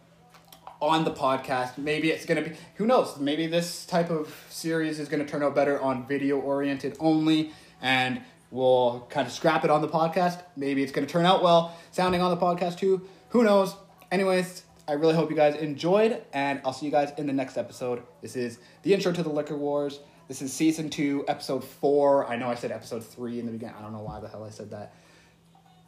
on 0.81 1.05
the 1.05 1.11
podcast. 1.11 1.77
Maybe 1.77 2.11
it's 2.11 2.25
going 2.25 2.43
to 2.43 2.51
be, 2.51 2.57
who 2.77 2.87
knows, 2.87 3.19
maybe 3.19 3.47
this 3.47 3.85
type 3.85 4.11
of 4.11 4.35
series 4.49 5.01
is 5.01 5.09
going 5.09 5.25
to 5.25 5.31
turn 5.31 5.43
out 5.43 5.55
better 5.55 5.81
on 5.81 6.07
video 6.07 6.39
oriented 6.39 6.97
only, 7.01 7.53
and 7.83 8.23
we'll 8.51 9.07
kind 9.11 9.27
of 9.27 9.33
scrap 9.33 9.65
it 9.65 9.71
on 9.71 9.83
the 9.83 9.89
podcast. 9.89 10.43
Maybe 10.57 10.83
it's 10.83 10.93
going 10.93 11.07
to 11.07 11.13
turn 11.13 11.27
out 11.27 11.43
well 11.43 11.77
sounding 11.91 12.21
on 12.21 12.31
the 12.31 12.37
podcast 12.37 12.79
too. 12.79 13.09
Who 13.31 13.43
knows? 13.43 13.75
Anyways, 14.11 14.63
I 14.87 14.93
really 14.93 15.15
hope 15.15 15.31
you 15.31 15.37
guys 15.37 15.57
enjoyed, 15.57 16.23
and 16.33 16.61
I'll 16.65 16.73
see 16.73 16.87
you 16.87 16.93
guys 16.93 17.13
in 17.19 17.27
the 17.27 17.33
next 17.33 17.59
episode. 17.59 18.03
This 18.23 18.37
is 18.37 18.59
the 18.85 18.95
intro 18.95 19.13
to 19.13 19.23
the 19.23 19.29
Liquor 19.29 19.57
Wars. 19.57 20.01
This 20.29 20.43
is 20.43 20.53
season 20.53 20.91
two, 20.91 21.25
episode 21.27 21.65
four. 21.65 22.27
I 22.27 22.37
know 22.37 22.51
I 22.51 22.55
said 22.55 22.71
episode 22.71 23.03
three 23.03 23.41
in 23.41 23.47
the 23.47 23.53
beginning. 23.53 23.77
I 23.79 23.81
don't 23.81 23.95
know 23.95 24.03
why 24.03 24.21
the 24.21 24.29
hell 24.29 24.45
I 24.45 24.51
said 24.51 24.71
that. 24.73 24.93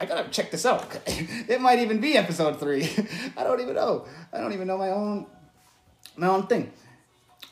I 0.01 0.07
gotta 0.07 0.31
check 0.31 0.51
this 0.51 0.65
out. 0.65 0.99
it 1.07 1.61
might 1.61 1.81
even 1.81 2.01
be 2.01 2.17
episode 2.17 2.59
three. 2.59 2.89
I 3.37 3.45
don't 3.45 3.61
even 3.61 3.75
know. 3.75 4.07
I 4.33 4.39
don't 4.41 4.55
even 4.55 4.67
know 4.67 4.79
my 4.79 4.89
own 4.89 5.27
my 6.17 6.29
own 6.29 6.47
thing. 6.47 6.73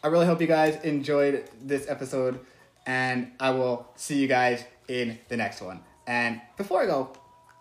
I 0.03 0.07
really 0.07 0.25
hope 0.25 0.41
you 0.41 0.47
guys 0.47 0.83
enjoyed 0.83 1.51
this 1.63 1.87
episode, 1.91 2.41
and 2.87 3.33
I 3.39 3.51
will 3.51 3.87
see 3.95 4.19
you 4.19 4.27
guys 4.27 4.65
in 4.89 5.19
the 5.29 5.37
next 5.37 5.61
one. 5.61 5.81
And 6.07 6.41
before 6.57 6.83
I 6.83 6.87
go, 6.87 7.13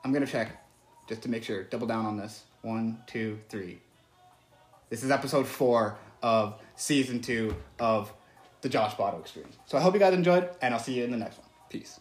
I'm 0.05 0.13
gonna 0.13 0.25
check 0.25 0.65
just 1.09 1.21
to 1.23 1.29
make 1.29 1.43
sure, 1.43 1.63
double 1.63 1.87
down 1.87 2.05
on 2.05 2.15
this. 2.15 2.45
One, 2.61 2.99
two, 3.07 3.39
three. 3.49 3.79
This 4.89 5.03
is 5.03 5.11
episode 5.11 5.47
four 5.47 5.97
of 6.23 6.61
season 6.77 7.19
two 7.19 7.53
of 7.77 8.13
the 8.61 8.69
Josh 8.69 8.95
Botto 8.95 9.19
experience. 9.19 9.57
So 9.65 9.77
I 9.77 9.81
hope 9.81 9.93
you 9.93 9.99
guys 9.99 10.13
enjoyed, 10.13 10.49
and 10.61 10.73
I'll 10.73 10.79
see 10.79 10.93
you 10.93 11.03
in 11.03 11.11
the 11.11 11.17
next 11.17 11.37
one. 11.37 11.47
Peace. 11.69 11.99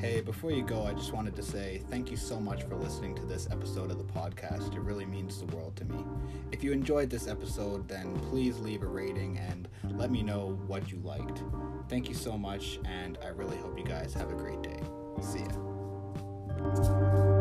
Hey, 0.00 0.20
before 0.20 0.50
you 0.52 0.62
go, 0.62 0.84
I 0.84 0.92
just 0.92 1.12
wanted 1.12 1.34
to 1.36 1.42
say 1.42 1.82
thank 1.88 2.10
you 2.10 2.16
so 2.16 2.38
much 2.38 2.62
for 2.64 2.76
listening 2.76 3.14
to 3.16 3.24
this 3.24 3.48
episode 3.50 3.90
of 3.90 3.98
the 3.98 4.04
podcast. 4.04 4.74
It 4.74 4.80
really 4.80 5.06
means 5.06 5.38
the 5.38 5.46
world 5.56 5.74
to 5.76 5.84
me. 5.86 6.04
If 6.52 6.62
you 6.62 6.72
enjoyed 6.72 7.08
this 7.08 7.26
episode, 7.26 7.88
then 7.88 8.14
please 8.28 8.58
leave 8.58 8.82
a 8.82 8.86
rating 8.86 9.38
and 9.38 9.68
let 9.96 10.10
me 10.10 10.22
know 10.22 10.58
what 10.66 10.90
you 10.92 10.98
liked. 10.98 11.42
Thank 11.88 12.08
you 12.08 12.14
so 12.14 12.36
much, 12.36 12.78
and 12.84 13.18
I 13.24 13.28
really 13.28 13.56
hope 13.56 13.78
you 13.78 13.84
guys 13.84 14.12
have 14.14 14.30
a 14.30 14.34
great 14.34 14.62
day. 14.62 14.80
See 15.20 15.40
ya. 15.40 17.33